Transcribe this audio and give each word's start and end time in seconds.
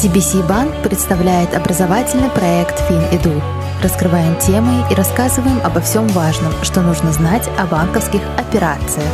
TBC 0.00 0.48
Банк 0.48 0.82
представляет 0.82 1.52
образовательный 1.52 2.30
проект 2.30 2.80
FinEdu. 2.90 3.38
Раскрываем 3.82 4.34
темы 4.38 4.82
и 4.90 4.94
рассказываем 4.94 5.60
обо 5.62 5.82
всем 5.82 6.06
важном, 6.08 6.54
что 6.62 6.80
нужно 6.80 7.12
знать 7.12 7.46
о 7.58 7.66
банковских 7.66 8.22
операциях. 8.38 9.06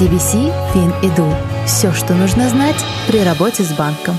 TBC 0.00 0.50
FinEdu. 0.72 1.30
Все, 1.66 1.92
что 1.92 2.14
нужно 2.14 2.48
знать 2.48 2.82
при 3.06 3.22
работе 3.22 3.64
с 3.64 3.76
банком. 3.76 4.14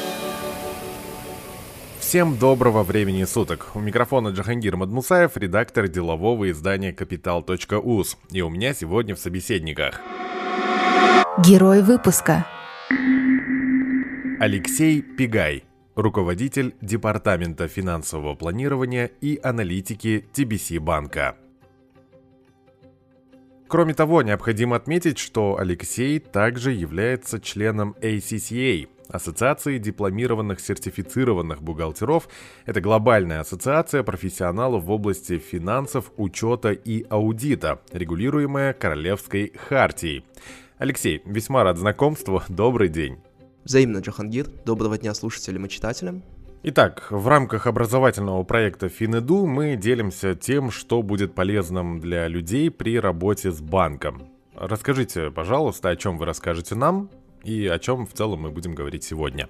Всем 2.00 2.38
доброго 2.38 2.84
времени 2.84 3.24
суток. 3.24 3.72
У 3.74 3.80
микрофона 3.80 4.28
Джахангир 4.28 4.78
Мадмусаев, 4.78 5.36
редактор 5.38 5.88
делового 5.88 6.52
издания 6.52 6.92
Capital.us. 6.92 8.16
И 8.30 8.44
у 8.44 8.50
меня 8.52 8.76
сегодня 8.76 9.16
в 9.16 9.20
собеседниках 9.20 10.00
Герой 11.40 11.82
выпуска. 11.82 12.46
Алексей 14.40 15.02
Пигай, 15.02 15.64
руководитель 15.96 16.76
Департамента 16.82 17.68
финансового 17.68 18.36
планирования 18.36 19.12
и 19.22 19.40
аналитики 19.42 20.28
TBC 20.34 20.80
банка. 20.80 21.38
Кроме 23.68 23.94
того, 23.94 24.22
необходимо 24.22 24.76
отметить, 24.76 25.18
что 25.18 25.58
Алексей 25.58 26.20
также 26.20 26.72
является 26.72 27.40
членом 27.40 27.96
ACCA– 28.02 28.88
Ассоциации 29.10 29.78
дипломированных 29.78 30.60
сертифицированных 30.60 31.62
бухгалтеров– 31.62 32.28
это 32.66 32.82
глобальная 32.82 33.42
ассоциация 33.42 34.04
профессионалов 34.04 34.84
в 34.84 34.92
области 34.92 35.38
финансов, 35.38 36.12
учета 36.18 36.72
и 36.72 37.06
аудита, 37.10 37.82
регулируемая 37.92 38.74
Королевской 38.74 39.54
хартией. 39.56 40.26
Алексей, 40.78 41.22
весьма 41.26 41.64
рад 41.64 41.78
знакомству, 41.78 42.42
добрый 42.50 42.90
день. 42.90 43.20
Взаимно, 43.66 43.98
Джахангир. 43.98 44.48
Доброго 44.64 44.96
дня 44.96 45.16
слушателям 45.16 45.66
и 45.66 45.70
читателям. 45.70 46.22
Итак, 46.62 47.08
в 47.10 47.28
рамках 47.28 47.66
образовательного 47.66 48.44
проекта 48.44 48.90
Финеду 48.90 49.48
мы 49.48 49.76
делимся 49.76 50.36
тем, 50.36 50.70
что 50.70 51.02
будет 51.02 51.34
полезным 51.34 52.00
для 52.00 52.28
людей 52.28 52.70
при 52.70 53.00
работе 53.00 53.52
с 53.52 53.62
банком. 53.62 54.30
Расскажите, 54.54 55.32
пожалуйста, 55.32 55.90
о 55.90 55.96
чем 55.96 56.20
вы 56.20 56.26
расскажете 56.26 56.76
нам 56.76 57.10
и 57.44 57.66
о 57.66 57.80
чем 57.80 58.06
в 58.06 58.14
целом 58.14 58.42
мы 58.42 58.52
будем 58.52 58.76
говорить 58.76 59.04
сегодня. 59.04 59.50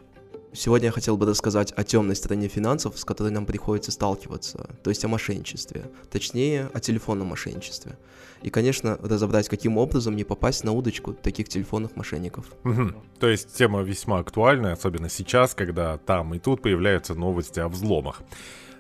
Сегодня 0.56 0.88
я 0.88 0.92
хотел 0.92 1.18
бы 1.18 1.26
рассказать 1.26 1.74
о 1.76 1.84
темной 1.84 2.16
стороне 2.16 2.48
финансов, 2.48 2.98
с 2.98 3.04
которой 3.04 3.32
нам 3.32 3.46
приходится 3.46 3.92
сталкиваться, 3.92 4.70
то 4.84 4.90
есть 4.90 5.04
о 5.04 5.10
мошенничестве, 5.10 5.92
точнее, 6.10 6.70
о 6.74 6.80
телефонном 6.80 7.28
мошенничестве. 7.28 7.98
И, 8.42 8.50
конечно, 8.50 8.98
разобрать, 9.02 9.50
каким 9.50 9.78
образом 9.78 10.16
не 10.16 10.24
попасть 10.24 10.64
на 10.64 10.72
удочку 10.72 11.14
таких 11.14 11.50
телефонных 11.50 11.98
мошенников. 11.98 12.46
Угу. 12.64 12.94
То 13.20 13.28
есть 13.28 13.54
тема 13.54 13.82
весьма 13.82 14.20
актуальная, 14.20 14.74
особенно 14.74 15.10
сейчас, 15.10 15.54
когда 15.54 15.98
там 15.98 16.34
и 16.34 16.40
тут 16.40 16.62
появляются 16.62 17.16
новости 17.16 17.60
о 17.60 17.68
взломах. 17.68 18.22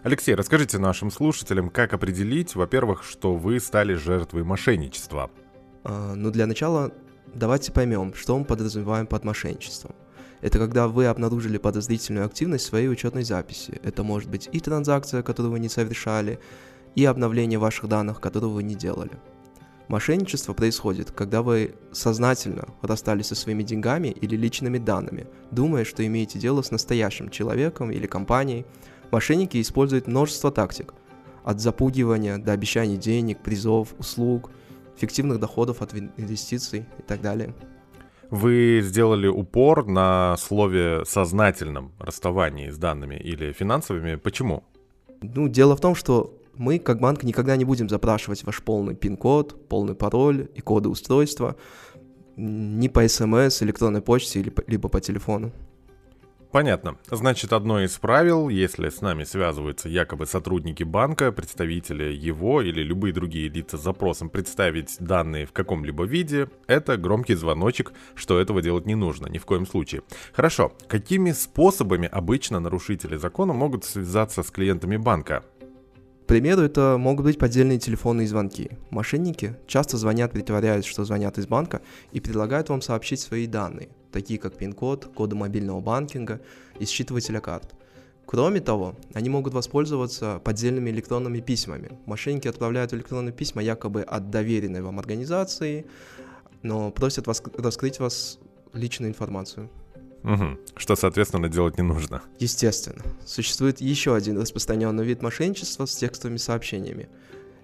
Алексей, 0.04 0.36
расскажите 0.36 0.78
нашим 0.78 1.12
слушателям, 1.12 1.70
как 1.70 1.94
определить, 1.94 2.56
во-первых, 2.56 3.04
что 3.04 3.36
вы 3.36 3.60
стали 3.60 3.96
жертвой 3.96 4.44
мошенничества. 4.44 5.30
А, 5.84 6.14
ну, 6.16 6.32
для 6.32 6.46
начала 6.46 6.92
давайте 7.34 7.72
поймем, 7.72 8.14
что 8.14 8.38
мы 8.38 8.46
подразумеваем 8.46 9.08
под 9.08 9.26
мошенничеством. 9.26 9.94
Это 10.42 10.60
когда 10.60 10.88
вы 10.88 11.06
обнаружили 11.06 11.58
подозрительную 11.58 12.26
активность 12.26 12.66
в 12.66 12.68
своей 12.68 12.88
учетной 12.88 13.24
записи. 13.24 13.80
Это 13.84 14.04
может 14.04 14.30
быть 14.30 14.50
и 14.52 14.60
транзакция, 14.60 15.24
которую 15.24 15.54
вы 15.54 15.60
не 15.60 15.70
совершали, 15.70 16.40
и 16.96 17.04
обновление 17.06 17.60
ваших 17.60 17.90
данных, 17.90 18.22
которого 18.22 18.54
вы 18.54 18.64
не 18.64 18.76
делали. 18.76 19.12
Мошенничество 19.88 20.54
происходит, 20.54 21.12
когда 21.12 21.44
вы 21.44 21.76
сознательно 21.92 22.68
расстались 22.82 23.28
со 23.28 23.36
своими 23.36 23.62
деньгами 23.62 24.08
или 24.08 24.36
личными 24.36 24.80
данными, 24.80 25.28
думая, 25.52 25.86
что 25.86 26.06
имеете 26.06 26.40
дело 26.40 26.64
с 26.64 26.72
настоящим 26.72 27.30
человеком 27.30 27.92
или 27.92 28.08
компанией. 28.08 28.66
Мошенники 29.12 29.62
используют 29.62 30.08
множество 30.08 30.52
тактик, 30.52 30.94
от 31.44 31.62
запугивания 31.62 32.40
до 32.40 32.54
обещаний 32.54 32.98
денег, 32.98 33.40
призов, 33.44 33.94
услуг, 34.00 34.50
фиктивных 34.98 35.40
доходов 35.40 35.84
от 35.84 35.94
инвестиций 35.94 36.86
и 36.98 37.02
так 37.04 37.22
далее. 37.22 37.54
Вы 38.32 38.82
сделали 38.84 39.28
упор 39.28 39.86
на 39.86 40.36
слове 40.38 41.04
«сознательном» 41.06 41.94
расставании 42.00 42.70
с 42.70 42.78
данными 42.78 43.16
или 43.16 43.52
финансовыми. 43.52 44.16
Почему? 44.16 44.64
Ну, 45.22 45.48
дело 45.48 45.76
в 45.76 45.82
том, 45.82 45.96
что 45.96 46.38
мы, 46.56 46.80
как 46.80 47.00
банк, 47.00 47.24
никогда 47.24 47.56
не 47.56 47.66
будем 47.66 47.90
запрашивать 47.90 48.44
ваш 48.44 48.64
полный 48.64 48.96
пин-код, 48.96 49.68
полный 49.68 49.96
пароль 49.96 50.50
и 50.56 50.62
коды 50.62 50.90
устройства 50.90 51.56
ни 52.38 52.88
по 52.88 53.08
смс, 53.08 53.62
электронной 53.64 54.02
почте, 54.02 54.54
либо 54.68 54.90
по 54.90 55.00
телефону. 55.00 55.52
Понятно. 56.56 56.96
Значит, 57.12 57.52
одно 57.52 57.84
из 57.84 57.98
правил, 57.98 58.48
если 58.48 58.88
с 58.88 59.02
нами 59.02 59.26
связываются 59.26 59.90
якобы 59.90 60.26
сотрудники 60.26 60.84
банка, 60.84 61.34
представители 61.34 62.14
его 62.14 62.62
или 62.62 62.82
любые 62.82 63.14
другие 63.14 63.50
лица 63.50 63.78
с 63.78 63.84
запросом 63.84 64.30
представить 64.30 64.96
данные 65.02 65.48
в 65.48 65.52
каком-либо 65.52 66.06
виде, 66.06 66.48
это 66.68 66.96
громкий 66.96 67.36
звоночек, 67.36 67.92
что 68.16 68.40
этого 68.40 68.62
делать 68.62 68.86
не 68.86 68.96
нужно, 68.96 69.28
ни 69.28 69.38
в 69.38 69.44
коем 69.44 69.68
случае. 69.68 70.04
Хорошо, 70.32 70.72
какими 70.88 71.34
способами 71.34 72.08
обычно 72.10 72.62
нарушители 72.62 73.18
закона 73.18 73.52
могут 73.52 73.84
связаться 73.84 74.42
с 74.42 74.50
клиентами 74.50 74.96
банка? 74.96 75.44
К 76.24 76.28
примеру, 76.28 76.62
это 76.62 76.96
могут 76.98 77.26
быть 77.26 77.38
поддельные 77.38 77.80
телефонные 77.80 78.30
звонки. 78.30 78.72
Мошенники 78.92 79.58
часто 79.68 79.98
звонят, 79.98 80.32
притворяясь, 80.32 80.86
что 80.86 81.04
звонят 81.04 81.38
из 81.38 81.48
банка, 81.48 81.82
и 82.14 82.22
предлагают 82.22 82.70
вам 82.70 82.82
сообщить 82.82 83.20
свои 83.20 83.46
данные– 83.46 83.90
такие 84.16 84.40
как 84.40 84.56
пин-код, 84.58 85.12
коды 85.14 85.36
мобильного 85.36 85.82
банкинга 85.82 86.40
и 86.80 86.86
считывателя 86.86 87.42
карт. 87.42 87.76
Кроме 88.26 88.62
того, 88.62 88.96
они 89.14 89.30
могут 89.30 89.54
воспользоваться 89.54 90.40
поддельными 90.44 90.90
электронными 90.90 91.42
письмами. 91.42 92.00
Мошенники 92.06 92.48
отправляют 92.48 92.94
электронные 92.94 93.34
письма 93.34 93.62
якобы 93.62 94.02
от 94.02 94.30
доверенной 94.30 94.82
вам 94.82 95.00
организации, 95.00 95.86
но 96.64 96.92
просят 96.92 97.28
вас 97.28 97.44
раскрыть 97.58 98.00
вас 98.00 98.40
личную 98.74 99.10
информацию. 99.12 99.70
Угу. 100.24 100.58
Что, 100.78 100.96
соответственно, 100.96 101.50
делать 101.50 101.78
не 101.78 101.84
нужно. 101.84 102.24
Естественно. 102.40 103.04
Существует 103.26 103.82
еще 103.82 104.16
один 104.16 104.40
распространенный 104.40 105.06
вид 105.06 105.22
мошенничества 105.22 105.86
с 105.86 105.96
текстовыми 105.96 106.38
сообщениями. 106.38 107.10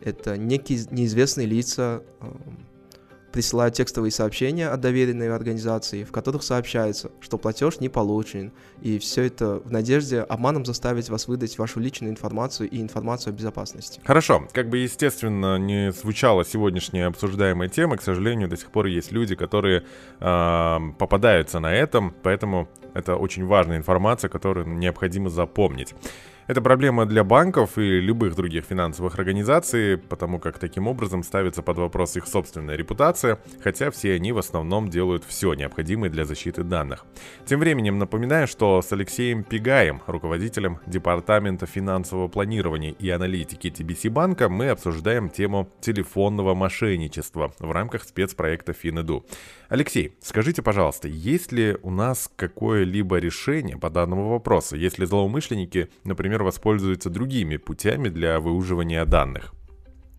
Это 0.01 0.37
некие 0.37 0.85
неизвестные 0.91 1.47
лица, 1.47 2.03
присылают 3.31 3.75
текстовые 3.75 4.11
сообщения 4.11 4.67
от 4.67 4.79
доверенной 4.81 5.33
организации, 5.33 6.03
в 6.03 6.11
которых 6.11 6.43
сообщается, 6.43 7.11
что 7.19 7.37
платеж 7.37 7.79
не 7.79 7.89
получен, 7.89 8.51
и 8.81 8.99
все 8.99 9.23
это 9.23 9.61
в 9.63 9.71
надежде 9.71 10.21
обманом 10.21 10.65
заставить 10.65 11.09
вас 11.09 11.27
выдать 11.27 11.57
вашу 11.57 11.79
личную 11.79 12.11
информацию 12.11 12.69
и 12.69 12.81
информацию 12.81 13.33
о 13.33 13.35
безопасности. 13.35 14.01
Хорошо, 14.03 14.47
как 14.51 14.69
бы 14.69 14.79
естественно 14.79 15.57
не 15.57 15.91
звучала 15.91 16.45
сегодняшняя 16.45 17.07
обсуждаемая 17.07 17.69
тема, 17.69 17.97
к 17.97 18.01
сожалению, 18.01 18.47
до 18.47 18.57
сих 18.57 18.71
пор 18.71 18.87
есть 18.87 19.11
люди, 19.11 19.35
которые 19.35 19.83
э, 20.19 20.77
попадаются 20.97 21.59
на 21.59 21.73
этом, 21.73 22.13
поэтому 22.23 22.67
это 22.93 23.15
очень 23.15 23.45
важная 23.45 23.77
информация, 23.77 24.29
которую 24.29 24.67
необходимо 24.67 25.29
запомнить. 25.29 25.93
Это 26.51 26.61
проблема 26.61 27.05
для 27.05 27.23
банков 27.23 27.77
и 27.77 28.01
любых 28.01 28.35
других 28.35 28.65
финансовых 28.65 29.17
организаций, 29.17 29.97
потому 29.97 30.37
как 30.37 30.59
таким 30.59 30.85
образом 30.85 31.23
ставится 31.23 31.61
под 31.61 31.77
вопрос 31.77 32.17
их 32.17 32.27
собственная 32.27 32.75
репутация, 32.75 33.39
хотя 33.63 33.89
все 33.89 34.15
они 34.15 34.33
в 34.33 34.37
основном 34.37 34.89
делают 34.89 35.23
все 35.23 35.53
необходимое 35.53 36.09
для 36.09 36.25
защиты 36.25 36.63
данных. 36.63 37.05
Тем 37.45 37.61
временем 37.61 37.99
напоминаю, 37.99 38.47
что 38.47 38.81
с 38.81 38.91
Алексеем 38.91 39.45
Пигаем, 39.45 40.01
руководителем 40.07 40.81
Департамента 40.85 41.67
финансового 41.67 42.27
планирования 42.27 42.91
и 42.99 43.09
аналитики 43.09 43.67
TBC 43.67 44.09
банка, 44.09 44.49
мы 44.49 44.71
обсуждаем 44.71 45.29
тему 45.29 45.69
телефонного 45.79 46.53
мошенничества 46.53 47.53
в 47.59 47.71
рамках 47.71 48.03
спецпроекта 48.03 48.73
Финеду. 48.73 49.25
Алексей, 49.71 50.17
скажите, 50.21 50.61
пожалуйста, 50.61 51.07
есть 51.07 51.53
ли 51.53 51.77
у 51.81 51.91
нас 51.91 52.29
какое-либо 52.35 53.19
решение 53.19 53.77
по 53.77 53.89
данному 53.89 54.27
вопросу, 54.27 54.75
если 54.75 55.05
злоумышленники, 55.05 55.87
например, 56.03 56.43
воспользуются 56.43 57.09
другими 57.09 57.55
путями 57.55 58.09
для 58.09 58.41
выуживания 58.41 59.05
данных? 59.05 59.53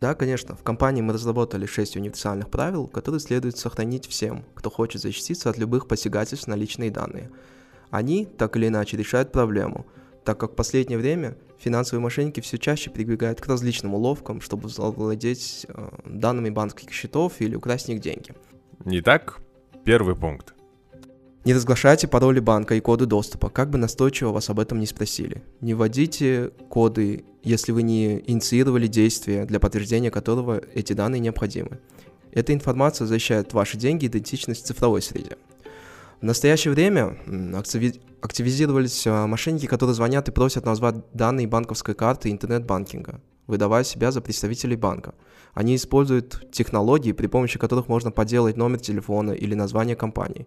Да, 0.01 0.15
конечно. 0.15 0.57
В 0.57 0.63
компании 0.63 1.03
мы 1.03 1.13
разработали 1.13 1.67
6 1.67 1.97
универсальных 1.97 2.49
правил, 2.49 2.87
которые 2.87 3.21
следует 3.21 3.59
сохранить 3.59 4.09
всем, 4.09 4.47
кто 4.55 4.71
хочет 4.71 5.03
защититься 5.03 5.51
от 5.51 5.59
любых 5.59 5.87
посягательств 5.87 6.47
на 6.47 6.55
личные 6.55 6.91
данные. 6.91 7.31
Они, 7.91 8.25
так 8.25 8.57
или 8.57 8.69
иначе, 8.69 8.97
решают 8.97 9.33
проблему, 9.33 9.85
так 10.25 10.41
как 10.41 10.53
в 10.53 10.57
последнее 10.57 10.99
время 10.99 11.37
финансовые 11.59 12.01
мошенники 12.03 12.41
все 12.41 12.57
чаще 12.57 12.89
прибегают 12.89 13.43
к 13.43 13.47
различным 13.47 13.93
уловкам, 13.93 14.41
чтобы 14.41 14.71
завладеть 14.71 15.67
э, 15.69 15.89
данными 16.07 16.49
банковских 16.49 16.91
счетов 16.91 17.35
или 17.41 17.55
украсть 17.55 17.89
них 17.89 18.01
деньги– 18.01 18.33
Итак, 18.85 19.41
первый 19.85 20.17
пункт. 20.17 20.55
Не 21.45 21.55
разглашайте 21.55 22.09
пароли 22.09 22.41
банка 22.41 22.75
и 22.75 22.81
коды 22.81 23.07
доступа, 23.07 23.49
как 23.49 23.71
бы 23.71 23.79
настойчиво 23.79 24.31
вас 24.31 24.51
об 24.51 24.59
этом 24.59 24.81
не 24.81 24.87
спросили. 24.87 25.45
Не 25.61 25.75
вводите 25.75 26.51
коды, 26.69 27.25
если 27.45 27.71
вы 27.71 27.83
не 27.83 28.23
инициировали 28.29 28.89
действия, 28.89 29.45
для 29.45 29.61
подтверждения 29.61 30.11
которого 30.11 30.61
эти 30.75 30.95
данные 30.95 31.21
необходимы. 31.21 31.79
Эта 32.33 32.53
информация 32.53 33.07
защищает 33.07 33.53
ваши 33.53 33.77
деньги 33.77 34.07
и 34.07 34.09
идентичность 34.09 34.65
в 34.65 34.67
цифровой 34.67 35.03
среде. 35.03 35.37
В 36.21 36.25
настоящее 36.25 36.75
время 36.75 37.19
активизировались 38.21 39.07
а, 39.07 39.27
мошенники, 39.27 39.67
которые 39.67 39.95
звонят 39.95 40.29
и 40.29 40.33
просят 40.33 40.65
назвать 40.65 40.97
данные 41.13 41.47
банковской 41.47 41.95
карты 41.95 42.31
интернет-банкинга, 42.31 43.21
выдавая 43.47 43.85
себя 43.85 44.11
за 44.11 44.21
представителей 44.21 44.77
банка. 44.77 45.15
Они 45.55 45.77
используют 45.77 46.51
технологии, 46.51 47.13
при 47.13 47.27
помощи 47.27 47.59
которых 47.59 47.89
можно 47.89 48.11
подделать 48.11 48.57
номер 48.57 48.81
телефона 48.81 49.33
или 49.33 49.55
название 49.55 49.97
компании, 49.97 50.47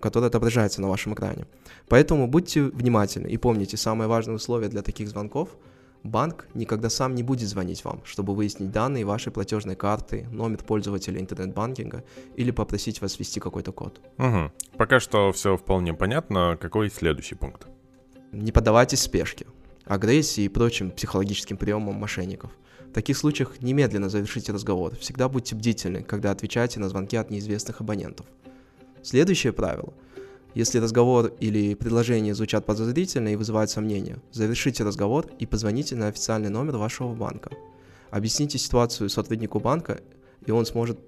которое 0.00 0.26
отображается 0.26 0.80
на 0.80 0.88
вашем 0.88 1.14
экране. 1.14 1.46
Поэтому 1.88 2.26
будьте 2.28 2.62
внимательны 2.62 3.28
и 3.28 3.36
помните, 3.36 3.76
самое 3.76 4.08
важное 4.08 4.36
условие 4.36 4.68
для 4.68 4.82
таких 4.82 5.08
звонков– 5.08 5.50
банк 6.06 6.46
никогда 6.54 6.88
сам 6.88 7.14
не 7.14 7.22
будет 7.22 7.48
звонить 7.48 7.84
вам, 7.84 8.00
чтобы 8.04 8.34
выяснить 8.34 8.70
данные 8.70 9.04
вашей 9.04 9.32
платежной 9.32 9.76
карты, 9.76 10.26
номер 10.30 10.62
пользователя 10.64 11.20
интернет-банкинга 11.20 12.04
или 12.36 12.50
попросить 12.50 13.00
вас 13.00 13.18
ввести 13.18 13.40
какой-то 13.40 13.72
код. 13.72 14.00
Угу. 14.18 14.52
Пока 14.76 15.00
что 15.00 15.32
все 15.32 15.56
вполне 15.56 15.94
понятно. 15.94 16.56
Какой 16.60 16.90
следующий 16.90 17.34
пункт? 17.34 17.66
Не 18.32 18.52
поддавайтесь 18.52 19.00
спешке, 19.00 19.46
агрессии 19.86 20.44
и 20.44 20.48
прочим 20.48 20.90
психологическим 20.90 21.56
приемам 21.56 21.94
мошенников. 21.94 22.50
В 22.90 22.92
таких 22.92 23.16
случаях 23.16 23.62
немедленно 23.62 24.10
завершите 24.10 24.52
разговор. 24.52 24.94
Всегда 24.96 25.28
будьте 25.28 25.54
бдительны, 25.54 26.02
когда 26.02 26.30
отвечаете 26.30 26.80
на 26.80 26.88
звонки 26.88 27.16
от 27.16 27.30
неизвестных 27.30 27.80
абонентов. 27.80 28.26
Следующее 29.02 29.52
правило– 29.52 29.94
если 30.56 30.78
разговор 30.78 31.34
или 31.38 31.74
предложение 31.74 32.34
звучат 32.34 32.64
подозрительно 32.64 33.28
и 33.28 33.36
вызывают 33.36 33.70
сомнения, 33.70 34.16
завершите 34.32 34.84
разговор 34.84 35.26
и 35.38 35.44
позвоните 35.44 35.96
на 35.96 36.08
официальный 36.08 36.48
номер 36.48 36.78
вашего 36.78 37.14
банка. 37.14 37.50
Объясните 38.08 38.56
ситуацию 38.56 39.10
сотруднику 39.10 39.60
банка, 39.60 40.00
и 40.46 40.50
он 40.50 40.64
сможет 40.64 40.98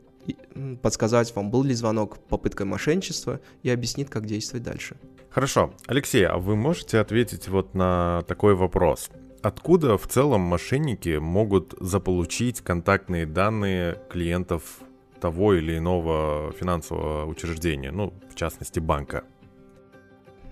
подсказать 0.83 1.35
вам, 1.35 1.51
был 1.51 1.63
ли 1.63 1.73
звонок 1.73 2.19
попыткой 2.29 2.67
мошенничества 2.67 3.41
и 3.63 3.71
объяснит, 3.71 4.11
как 4.11 4.27
действовать 4.27 4.65
дальше. 4.65 4.99
Хорошо. 5.39 5.73
Алексей, 5.87 6.27
а 6.27 6.37
вы 6.37 6.57
можете 6.57 6.99
ответить 6.99 7.47
вот 7.47 7.73
на 7.73 8.23
такой 8.27 8.57
вопрос? 8.57 9.09
Откуда 9.41 9.97
в 9.97 10.09
целом 10.09 10.41
мошенники 10.41 11.17
могут 11.19 11.77
заполучить 11.79 12.61
контактные 12.61 13.25
данные 13.25 14.03
клиентов 14.11 14.81
того 15.21 15.55
или 15.55 15.79
иного 15.79 16.53
финансового 16.59 17.25
учреждения, 17.27 17.93
ну, 17.93 18.13
в 18.29 18.35
частности, 18.35 18.81
банка? 18.81 19.23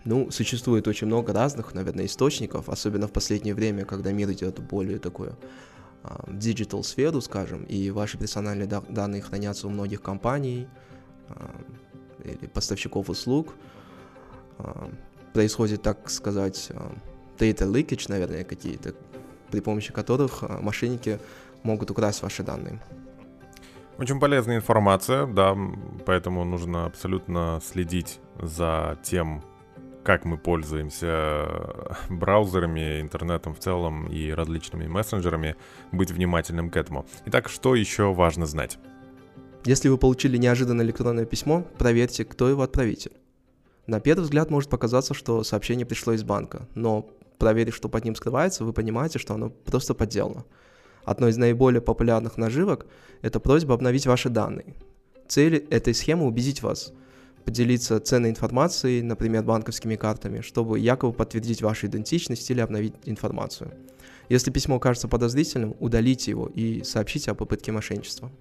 Ну, 0.05 0.31
существует 0.31 0.87
очень 0.87 1.09
много 1.09 1.33
разных, 1.33 1.75
наверное, 1.75 2.07
источников, 2.07 2.69
особенно 2.69 3.09
в 3.09 3.13
последнее 3.13 3.57
время, 3.57 3.85
когда 3.85 4.13
мир 4.13 4.31
идет 4.31 4.61
более 4.61 5.01
такую 5.01 5.37
digital 6.29 6.85
сферу, 6.85 7.21
скажем, 7.23 7.65
и 7.65 7.91
ваши 7.91 8.19
персональные 8.19 8.69
да- 8.69 8.85
данные 8.89 9.21
хранятся 9.21 9.67
у 9.67 9.71
многих 9.71 10.01
компаний 10.01 10.69
э, 11.29 12.35
или 12.39 12.47
поставщиков 12.47 13.11
услуг. 13.11 13.57
Э, 14.59 14.89
происходит, 15.33 15.83
так 15.83 16.09
сказать, 16.11 16.71
data 17.39 17.71
leakage, 17.71 18.07
наверное, 18.09 18.45
какие-то, 18.45 18.95
при 19.51 19.61
помощи 19.61 19.93
которых 19.93 20.43
э, 20.43 20.59
мошенники 20.61 21.19
могут 21.63 21.91
украсть 21.91 22.23
ваши 22.23 22.43
данные. 22.43 22.81
Очень 23.99 24.21
полезная 24.21 24.57
информация, 24.57 25.27
да, 25.27 25.57
поэтому 26.05 26.45
нужно 26.45 26.87
абсолютно 26.87 27.61
следить 27.65 28.21
за 28.41 28.99
тем, 29.03 29.43
как 30.05 30.25
мы 30.25 30.37
пользуемся 30.37 31.47
браузерами, 32.11 33.01
интернетом 33.01 33.55
в 33.55 33.59
целом 33.59 34.07
и 34.07 34.31
различными 34.31 34.87
мессенджерами, 34.87 35.57
быть 35.93 36.11
внимательным 36.11 36.71
к 36.71 36.77
этому. 36.77 37.07
Итак, 37.27 37.49
что 37.49 37.75
еще 37.75 38.13
важно 38.13 38.47
знать? 38.47 38.79
Если 39.65 39.89
вы 39.89 39.99
получили 39.99 40.37
неожиданное 40.37 40.85
электронное 40.85 41.25
письмо, 41.25 41.65
проверьте, 41.79 42.25
кто 42.25 42.49
его 42.49 42.63
отправитель. 42.63 43.13
На 43.87 44.01
первый 44.01 44.23
взгляд 44.23 44.51
может 44.51 44.69
показаться, 44.71 45.15
что 45.15 45.45
сообщение 45.45 45.87
пришло 45.87 46.13
из 46.13 46.25
банка, 46.25 46.69
но 46.75 47.09
проверив, 47.39 47.75
что 47.75 47.89
под 47.89 48.05
ним 48.05 48.15
скрывается, 48.15 48.65
вы 48.65 48.73
понимаете, 48.73 49.19
что 49.19 49.35
оно 49.35 49.51
просто 49.51 49.95
подделано. 49.95 50.45
Одной 51.05 51.31
из 51.31 51.37
наиболее 51.37 51.81
популярных 51.81 52.37
наживок– 52.37 52.87
это 53.23 53.39
просьба 53.39 53.75
обновить 53.75 54.07
ваши 54.07 54.29
данные. 54.29 54.75
Цель 55.29 55.67
этой 55.71 55.95
схемы– 55.95 56.25
убедить 56.27 56.63
вас– 56.63 56.93
поделиться 57.47 58.01
ценной 58.01 58.31
информацией, 58.31 59.03
например, 59.03 59.45
банковскими 59.45 59.95
картами, 59.95 60.41
чтобы 60.41 60.81
якобы 60.81 61.13
подтвердить 61.13 61.63
вашу 61.63 61.87
идентичность 61.87 62.51
или 62.51 62.61
обновить 62.61 62.95
информацию. 63.05 63.71
Если 64.29 64.51
письмо 64.51 64.81
кажется 64.81 65.07
подозрительным, 65.07 65.77
удалите 65.79 66.33
его 66.33 66.49
и 66.49 66.83
сообщите 66.83 67.31
о 67.31 67.35
попытке 67.35 67.71
мошенничества. 67.71 68.33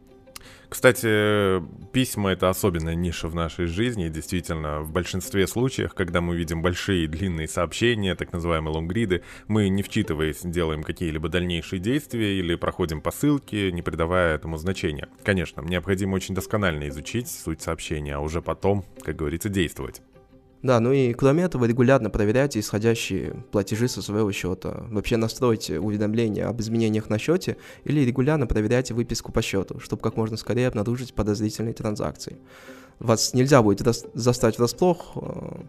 Кстати, 0.70 1.62
письма— 1.92 2.32
это 2.34 2.50
особенная 2.50 2.96
ниша 2.96 3.28
в 3.28 3.36
нашей 3.36 3.66
жизни. 3.66 4.10
Действительно, 4.10 4.82
в 4.82 4.92
большинстве 4.92 5.48
случаев, 5.48 5.94
когда 5.94 6.22
мы 6.22 6.36
видим 6.36 6.62
большие 6.62 7.08
длинные 7.08 7.48
сообщения, 7.48 8.16
так 8.16 8.34
называемые 8.34 8.74
лонгриды, 8.74 9.22
мы, 9.48 9.70
не 9.70 9.84
вчитываясь, 9.84 10.42
делаем 10.44 10.84
какие-либо 10.84 11.30
дальнейшие 11.30 11.80
действия 11.80 12.40
или 12.40 12.56
проходим 12.56 13.02
по 13.02 13.12
ссылке, 13.12 13.72
не 13.72 13.82
придавая 13.82 14.36
этому 14.36 14.58
значения. 14.58 15.08
Конечно, 15.24 15.62
необходимо 15.62 16.16
очень 16.16 16.36
досконально 16.36 16.90
изучить 16.90 17.30
суть 17.30 17.62
сообщения, 17.62 18.16
а 18.16 18.20
уже 18.20 18.42
потом, 18.42 18.86
как 19.02 19.16
говорится, 19.16 19.50
действовать. 19.50 20.02
Да, 20.66 20.80
ну 20.80 20.92
и 20.92 21.14
кроме 21.14 21.44
этого 21.44 21.66
регулярно 21.66 22.10
проверяйте 22.10 22.60
исходящие 22.60 23.44
платежи 23.52 23.88
со 23.88 24.02
своего 24.02 24.32
счета. 24.32 24.84
Вообще 24.90 25.16
настройте 25.16 25.80
уведомления 25.80 26.48
об 26.48 26.60
изменениях 26.60 27.08
на 27.08 27.20
счете 27.20 27.58
или 27.84 28.00
регулярно 28.00 28.48
проверяйте 28.48 28.96
выписку 28.96 29.32
по 29.32 29.44
счету, 29.44 29.80
чтобы 29.80 30.02
как 30.02 30.18
можно 30.18 30.38
скорее 30.38 30.68
обнаружить 30.68 31.14
подозрительные 31.14 31.76
транзакции. 31.76 32.38
Вас 32.98 33.36
нельзя 33.36 33.62
будет 33.62 33.86
застать 34.16 34.58
врасплох 34.58 35.12
э, 35.18 35.66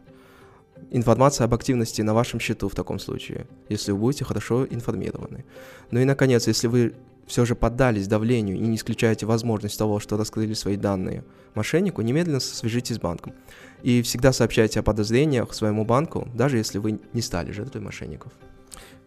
информация 0.92 1.44
об 1.44 1.52
активности 1.52 2.00
на 2.00 2.14
вашем 2.14 2.40
счету 2.40 2.70
в 2.70 2.74
таком 2.74 2.98
случае, 2.98 3.46
если 3.68 3.92
вы 3.92 3.98
будете 3.98 4.24
хорошо 4.24 4.64
информированы. 4.64 5.44
Ну 5.90 6.00
и, 6.00 6.04
наконец, 6.04 6.46
если 6.46 6.68
вы 6.68 6.94
все 7.26 7.44
же 7.44 7.54
поддались 7.54 8.08
давлению 8.08 8.56
и 8.56 8.60
не 8.60 8.76
исключаете 8.76 9.26
возможность 9.26 9.78
того, 9.78 10.00
что 10.00 10.16
раскрыли 10.16 10.54
свои 10.54 10.76
данные 10.76 11.24
мошеннику, 11.54 12.02
немедленно 12.02 12.40
свяжитесь 12.40 12.96
с 12.96 13.00
банком. 13.00 13.34
И 13.82 14.02
всегда 14.02 14.32
сообщайте 14.32 14.80
о 14.80 14.82
подозрениях 14.82 15.52
своему 15.54 15.84
банку, 15.84 16.28
даже 16.34 16.58
если 16.58 16.78
вы 16.78 17.00
не 17.12 17.22
стали 17.22 17.52
жертвой 17.52 17.82
мошенников. 17.82 18.32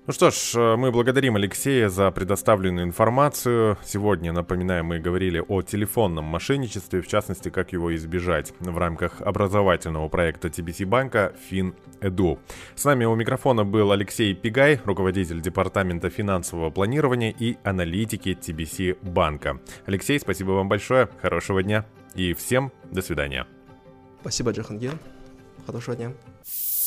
Ну 0.10 0.14
что 0.14 0.32
ж, 0.32 0.56
э, 0.56 0.76
мы 0.76 0.92
благодарим 0.92 1.36
Алексея 1.36 1.88
за 1.88 2.10
предоставленную 2.10 2.84
информацию. 2.84 3.78
Сегодня, 3.86 4.34
напоминаем, 4.34 4.88
мы 4.88 4.98
говорили 4.98 5.40
о 5.48 5.62
телефонном 5.62 6.26
мошенничестве, 6.26 7.02
в 7.02 7.08
частности, 7.08 7.50
как 7.50 7.74
его 7.74 7.96
избежать 7.96 8.52
в 8.60 8.76
рамках 8.76 9.22
образовательного 9.22 10.10
проекта 10.10 10.48
TBC 10.48 10.88
банка 10.88 11.36
FinEdu. 11.52 12.40
С 12.74 12.86
нами 12.86 13.06
у 13.06 13.14
микрофона 13.14 13.66
был 13.66 13.92
Алексей 13.92 14.34
Пигай, 14.34 14.82
руководитель 14.84 15.42
департамента 15.42 16.10
финансового 16.10 16.72
планирования 16.72 17.30
и 17.30 17.58
аналитики 17.64 18.30
TBC 18.30 18.98
банка. 19.04 19.60
Алексей, 19.86 20.20
спасибо 20.20 20.54
вам 20.54 20.70
большое, 20.70 21.08
хорошего 21.22 21.62
дня 21.62 21.86
и 22.16 22.34
всем 22.34 22.72
до 22.90 23.04
свидания. 23.04 23.46
Спасибо, 24.22 24.50
Джахангир. 24.54 24.94
Хорошего 25.68 25.96
дня. 25.96 26.14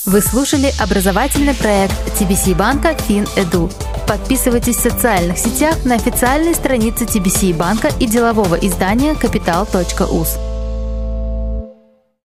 Вы 0.04 0.20
слушали 0.20 0.72
образовательный 0.80 1.54
проект 1.54 1.94
TBC 2.20 2.56
банка 2.56 2.90
FinEdu. 2.90 3.72
Подписывайтесь 4.08 4.74
в 4.74 4.80
социальных 4.80 5.38
сетях 5.38 5.84
на 5.84 5.94
официальной 5.94 6.56
странице 6.56 7.04
TBC 7.04 7.56
банка 7.56 7.88
и 8.00 8.06
делового 8.06 8.56
издания 8.56 9.12
Capital.us. 9.12 10.51